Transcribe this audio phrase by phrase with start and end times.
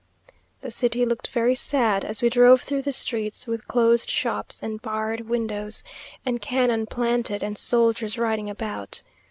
[0.61, 4.81] The city looked very sad, as we drove through the streets; with closed shops, and
[4.81, 5.83] barred windows,
[6.25, 9.03] and cannon planted, and soldiers riding about.